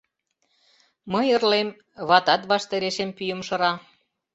[1.11, 1.69] Мый ырлем,
[2.09, 3.71] ватат ваштарешем пӱйым шыра.